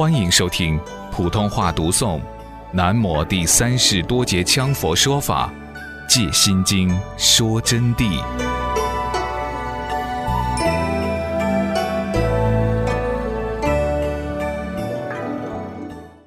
[0.00, 0.80] 欢迎收听
[1.12, 2.18] 普通话读诵
[2.72, 5.52] 《南摩第三世多杰羌佛说法·
[6.08, 6.88] 借心经
[7.18, 8.18] 说真谛》。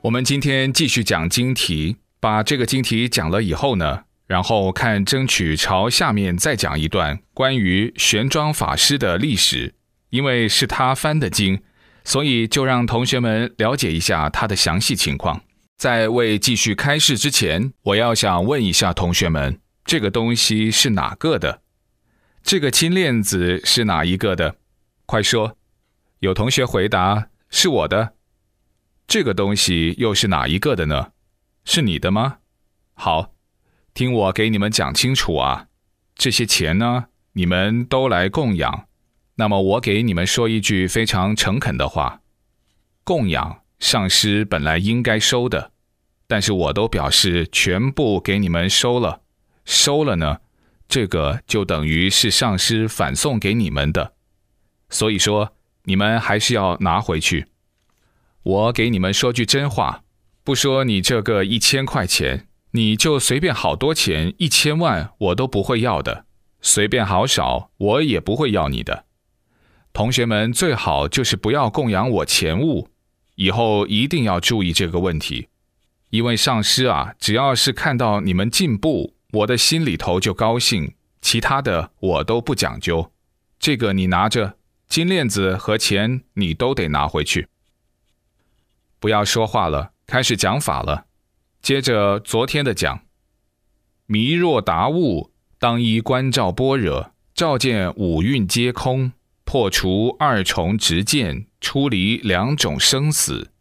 [0.00, 9.74] 我们今天继续讲经题，把这个经题讲了以后呢，然后看争取朝下面再讲一段关于玄奘法师的历史，
[10.10, 11.60] 因为是他翻的经。
[12.06, 15.42] 所以就让同学们了解一下它的详细情况。
[15.76, 21.60] 在未继续开示之前，我要想问一下同学们：这个东西是哪个的？
[22.44, 24.54] 这个金链子是哪一个的？
[25.04, 25.56] 快说！
[26.20, 28.14] 有同学回答：是我的。
[29.08, 31.08] 这个东西又是哪一个的呢？
[31.64, 32.38] 是你的吗？
[32.94, 33.32] 好，
[33.92, 35.66] 听我给你们讲清楚啊！
[36.14, 38.86] 这些钱呢，你们都来供养。
[39.36, 42.20] 那么我给你们说一句非常诚恳的话：
[43.04, 45.72] 供养上师本来应该收的，
[46.26, 49.20] 但是我都表示全部给你们收了。
[49.66, 50.38] 收了呢，
[50.88, 54.14] 这个就等于是上师反送给你们的，
[54.88, 55.52] 所以说
[55.84, 57.46] 你们还是要拿回去。
[58.42, 60.04] 我给你们说句真话，
[60.44, 66.24] 不说你这个一千块钱，你就随便好多钱，一千万我都不会要的，
[66.62, 69.05] 随便好少我也不会要你的。
[69.96, 72.90] 同学们最好就是不要供养我钱物，
[73.36, 75.48] 以后一定要注意这个问题。
[76.10, 80.92] 因为上师啊，只要是看到你们进步，我的心里头就高兴，
[81.22, 83.10] 其他的我都不讲究。
[83.58, 87.48] 这个你拿着金链子和钱，你都得拿回去。
[89.00, 91.06] 不要说话了，开始讲法了。
[91.62, 93.00] 接着昨天的讲，
[94.04, 99.12] 迷若达悟，当依观照般若，照见五蕴皆空。
[99.46, 103.52] 破除二重执见，出离两种生死。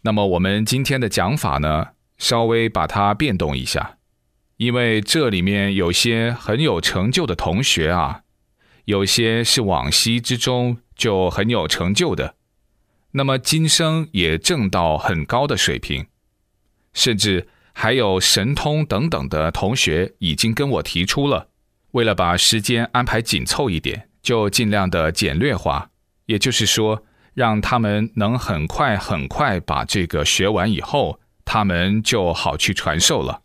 [0.00, 3.98] 那么我们今天的讲法呢，稍微把它变动一下，
[4.56, 8.22] 因为这里面有些很有成就的同学啊，
[8.86, 12.36] 有些是往昔之中就很有成就的，
[13.12, 16.06] 那么今生也挣到很高的水平，
[16.94, 21.48] 甚至还有神通等等的同学已经跟我提出了，
[21.90, 24.08] 为了把时间安排紧凑一点。
[24.24, 25.90] 就尽量的简略化，
[26.24, 27.04] 也就是说，
[27.34, 33.42] 让他们能很快很快把这个学完以后，他们就好去传授了。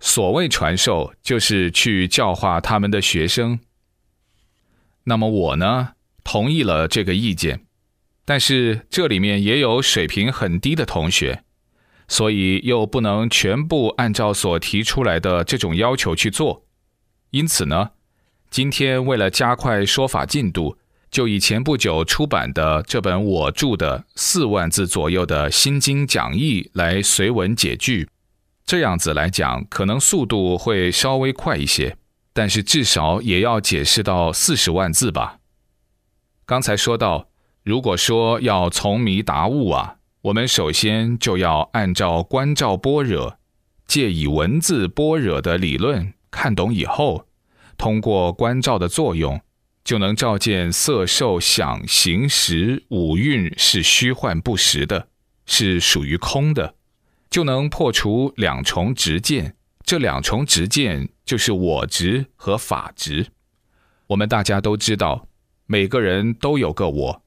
[0.00, 3.58] 所谓传授，就是去教化他们的学生。
[5.04, 7.64] 那么我呢，同意了这个意见，
[8.26, 11.42] 但是这里面也有水平很低的同学，
[12.06, 16.66] 所以又不能全部按照所提出来的这种要求去做，
[17.30, 17.92] 因此呢。
[18.54, 20.76] 今天为了加快说法进度，
[21.10, 28.08] 就以前不久出版的这本我著的四万字左右的心经讲义来随文解句，
[28.64, 31.96] 这样子来讲，可能速度会稍微快一些，
[32.32, 35.38] 但是至少也要解释到四十万字吧。
[36.46, 37.26] 刚才说到，
[37.64, 43.36] 如果说要从迷达悟啊，我们首先就要按照观照般若，
[43.88, 47.26] 借以文字般若的理论看懂以后。
[47.76, 49.40] 通过观照的作用，
[49.84, 55.08] 就能照见色、受、想、行、识五蕴是虚幻不实的，
[55.46, 56.74] 是属于空的，
[57.28, 59.56] 就能破除两重执见。
[59.84, 63.26] 这两重执见就是我执和法执。
[64.06, 65.28] 我们大家都知道，
[65.66, 67.22] 每个人都有个我，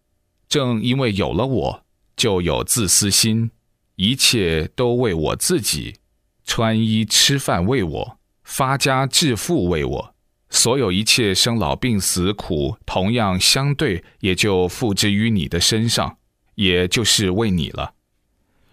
[0.49, 1.85] 正因为有了我，
[2.15, 3.51] 就有自私心，
[3.95, 5.97] 一切都为我自己，
[6.43, 10.15] 穿衣吃饭为我，发家致富为我。
[10.49, 16.17] 所有一切生老病死苦，同样相对，也就付之于你的身上，
[16.55, 17.93] 也就是为你了。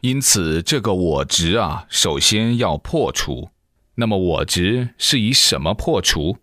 [0.00, 3.50] 因此，这个我执啊，首先要破除。
[3.96, 6.38] 那么，我执是以什么破除？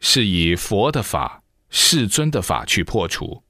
[0.00, 3.42] 是以佛的法、世尊的法去破除。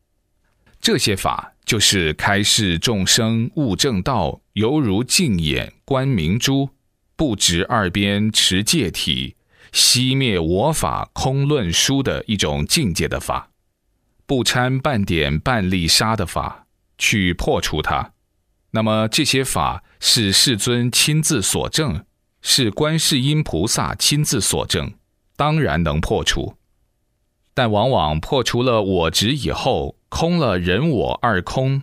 [0.81, 6.69] 这些法就是开示众生悟正道，犹如净眼观明珠，
[7.15, 9.37] 不执二边持戒体。
[9.73, 13.51] 熄灭我法空论书的一种境界的法，
[14.27, 16.67] 不掺半点半粒沙的法，
[16.99, 18.13] 去破除它。
[18.73, 22.05] 那么这些法是世尊亲自所证，
[22.41, 24.95] 是观世音菩萨亲自所证，
[25.37, 26.55] 当然能破除。
[27.55, 31.83] 但往往破除了我执以后，空了人我二空，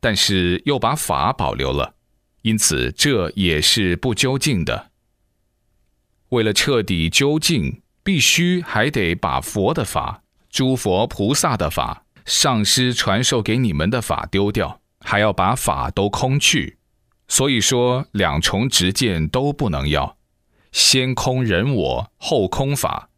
[0.00, 1.94] 但是又把法保留了，
[2.42, 4.89] 因此这也是不究竟的。
[6.30, 16.78] 为了彻底究竟，必须还得把佛的法、诸佛菩萨的法、上师传授给你们的法丢掉，还要把法都空去。
[17.28, 20.16] 所以说，两重执见都不能要，
[20.72, 23.10] 先空人我，后空法，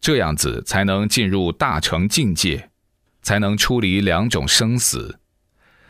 [0.00, 2.70] 这样子才能进入大乘境界，
[3.22, 5.18] 才能出离两种生死。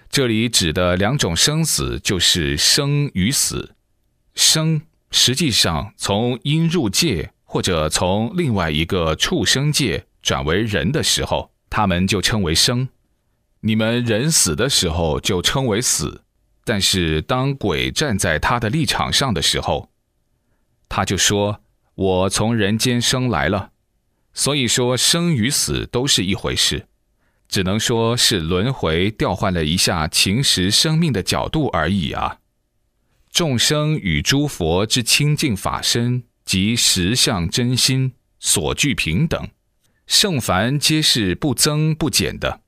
[0.09, 3.75] 这里指的两种生死，就是生与死。
[4.35, 12.89] 生实际上从阴入界，或者从另外一个畜生界转为人的时候，他们就称为生；
[13.61, 16.23] 你们人死的时候就称为死。
[16.65, 19.89] 但是当鬼站在他的立场上的时候，
[20.89, 21.61] 他就说
[21.95, 23.71] ：“我从人间生来了。”
[24.35, 26.89] 所以说，生与死都是一回事，
[27.49, 32.39] 只能说是轮回调换了一下情识生命的角度而已啊。
[33.37, 39.49] 众生与诸佛之清净法身及实相真心所具平等，
[40.07, 42.63] 圣凡皆是不增不减的。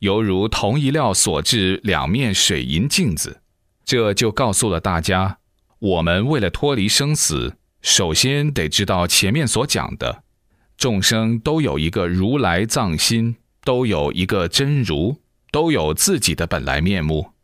[0.00, 3.42] 犹如同一料所制两面水银镜子，
[3.84, 5.38] 这就告诉了大家：
[5.78, 10.24] 我们为了脱离生死，首先得知道前面所讲的，
[10.76, 15.18] 众生都有一个如来藏心，都有一个真如，
[15.52, 17.34] 都有自己的本来面目。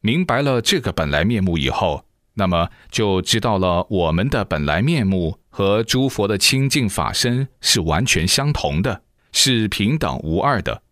[0.00, 2.03] 明白了这个本来面目以后，
[2.34, 9.02] 那么就知道了我们的本来面目和诸佛的清净法身是完全相同的，
[9.32, 10.82] 是平等无二的。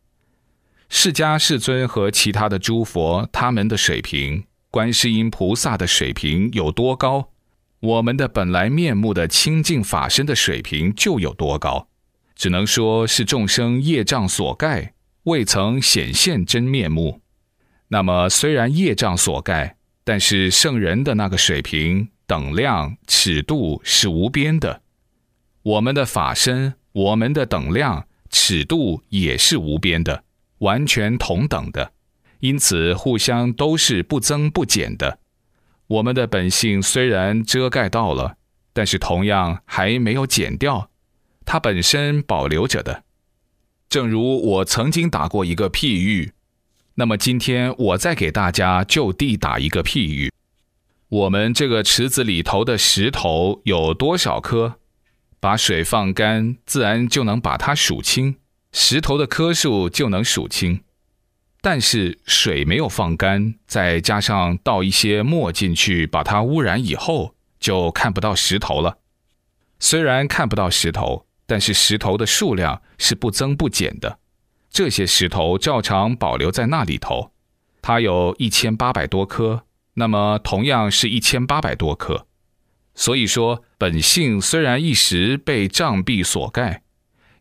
[0.89, 7.31] 释迦世尊和其他的诸佛，他们的水平，观世音菩萨的水平有多高，
[7.81, 11.89] 我们的本来面目的清净法身的水平就有多高。
[12.35, 17.21] 只能说是众生业障所盖，未曾显现真面目。
[17.89, 24.83] 那么虽然业障所盖，但是圣人的那个水平、等量、尺度是无边的，
[25.63, 30.25] 我们的法身、我们的等量、尺度也是无边的。
[30.59, 31.93] 完全同等的，
[32.39, 35.19] 因此互相都是不增不减的。
[35.89, 38.37] 我们的本性虽然遮盖到了，
[38.73, 40.89] 但是同样还没有减掉，
[41.45, 43.03] 它本身保留着的。
[43.89, 46.33] 正如我曾经打过一个譬喻，
[46.97, 50.31] 那么今天我再给大家就地打一个譬喻：
[51.09, 54.79] 我们这个池子里头的石头有多少颗？
[55.41, 58.37] 把水放干，自然就能把它数清。
[58.73, 60.81] 石头的颗数就能数清，
[61.61, 68.99] 但是水没有放干，再加上倒一些墨进去，把它污染以后，就看不到石头了。
[69.81, 74.19] 虽然看不到石头，但是石头的数量是不增不减的。
[74.73, 77.33] 这些石头照常保留在那里头，
[77.83, 79.65] 它有一千八百多颗，
[79.95, 82.27] 那么同样是一千八百多颗。
[82.95, 86.83] 所以说，本性虽然一时被障蔽所盖。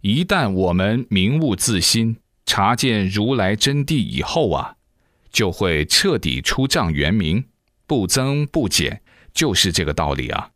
[0.01, 4.75] 一旦我们明悟自心，察见如来真谛以后啊，
[5.31, 7.45] 就会彻底出障圆明，
[7.85, 9.01] 不增不减，
[9.33, 10.49] 就是这个道理啊。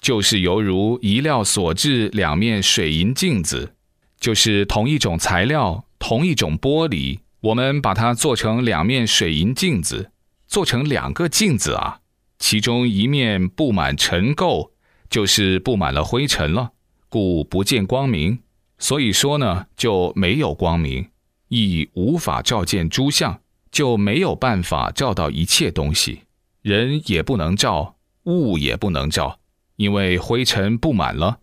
[0.00, 3.74] 就是犹如一料所制两面水银镜子，
[4.20, 10.12] 就是同一种材料、同一种玻璃，我们把它做成两面水银镜子，
[10.46, 11.98] 做成两个镜子啊，
[12.38, 14.70] 其中一面布满尘垢，
[15.10, 16.70] 就是布满了灰尘了，
[17.08, 18.38] 故不见光明。
[18.78, 21.08] 所以说呢，就没有光明，
[21.48, 23.40] 亦无法照见诸相，
[23.72, 26.20] 就没有办法照到一切东西。
[26.62, 27.96] 人也不能照，
[28.26, 29.40] 物也不能照，
[29.74, 31.40] 因为灰尘布满了，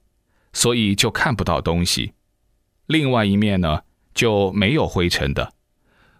[0.53, 2.13] 所以就看不到东西。
[2.85, 3.81] 另外一面呢，
[4.13, 5.53] 就没有灰尘的，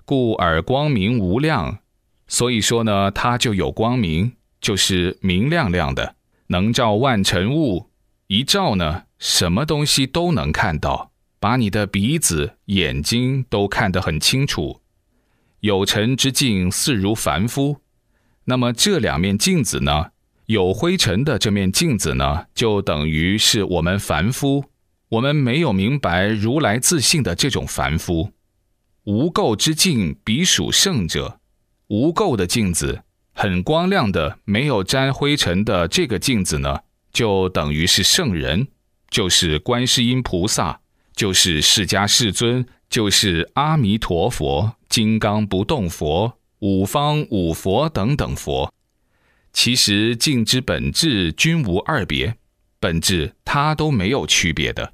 [0.06, 1.80] 故而光明无量。
[2.28, 6.16] 所以说呢，它就有光明，就是明亮亮的，
[6.48, 7.90] 能照万尘物。
[8.28, 9.04] 一照呢。
[9.20, 14.82] 什么东西都能看到，把你的鼻子、眼睛都看得很清楚。
[15.62, 17.78] 有尘之镜，似如凡夫。
[18.44, 20.08] 那么这两面镜子呢？
[20.48, 24.66] 有灰尘的这面镜子呢，就等于是我们凡夫。
[25.14, 28.32] 我们没有明白如来自信的这种凡夫。
[29.04, 31.40] 无垢之镜，彼属圣者。
[31.88, 33.04] 无垢的镜子，
[33.34, 36.80] 很光亮的，没有沾灰尘的这个镜子呢，
[37.12, 38.68] 就等于是圣人。
[39.12, 40.80] 就是观世音菩萨，
[41.16, 48.74] 就是释迦世尊，就是阿弥陀佛、金刚不动佛、五方五佛等等佛。
[49.52, 52.36] 其实镜之本质均无二别，
[52.80, 54.93] 本质它都没有区别的。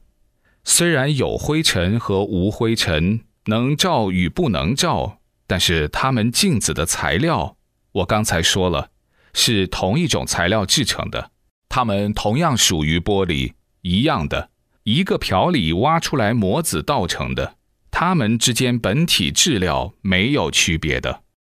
[0.70, 7.58] 虽然有灰尘和无灰尘，能照与不能照，但是它们镜子的材料，
[7.92, 8.92] 我刚才说了，
[9.34, 11.32] 是同一种材料制成的，
[11.70, 13.54] 它们同样属于玻璃。
[13.82, 14.52] 一样的，
[14.84, 17.56] 一个瓢里挖出来模子倒成的，
[17.90, 21.24] 它们之间本体质料没有区别的。